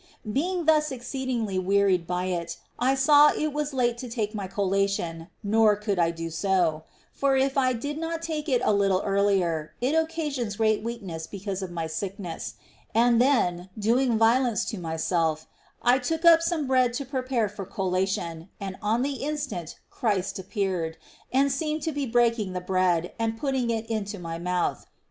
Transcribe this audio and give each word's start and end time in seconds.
Being 0.33 0.65
thus 0.65 0.91
exceedingly 0.91 1.59
wearied 1.59 2.07
by 2.07 2.25
it, 2.33 2.57
I 2.79 2.95
saw 2.95 3.27
it 3.29 3.53
was 3.53 3.71
late 3.71 3.99
to 3.99 4.09
take 4.09 4.33
my 4.33 4.47
collation, 4.47 5.27
nor 5.43 5.75
could 5.75 5.99
I 5.99 6.09
do 6.09 6.31
so,— 6.31 6.85
for 7.13 7.37
if 7.37 7.55
I 7.55 7.73
do 7.73 7.93
not 7.93 8.23
take 8.23 8.49
it 8.49 8.63
a 8.65 8.73
little 8.73 9.03
earlier, 9.05 9.75
it 9.79 9.93
occasions 9.93 10.55
great 10.55 10.81
weakness 10.81 11.27
because 11.27 11.61
of 11.61 11.69
my 11.69 11.85
sickness; 11.85 12.55
and 12.95 13.21
then, 13.21 13.69
doing 13.77 14.17
violence 14.17 14.65
to 14.71 14.79
myself, 14.79 15.45
I 15.83 15.99
took 15.99 16.25
up 16.25 16.41
some 16.41 16.65
bread 16.65 16.93
to 16.93 17.05
prepare 17.05 17.47
for 17.47 17.63
collation, 17.63 18.49
and 18.59 18.77
on 18.81 19.03
the 19.03 19.19
instan^ 19.19 19.75
Christ 19.91 20.39
appeared, 20.39 20.97
and 21.31 21.51
seemed 21.51 21.83
to 21.83 21.91
be 21.91 22.07
breaking 22.07 22.53
the 22.53 22.59
bread 22.59 23.13
and 23.19 23.37
putting 23.37 23.69
it 23.69 23.85
into 23.87 24.17
my 24.17 24.39
mouth. 24.39 24.87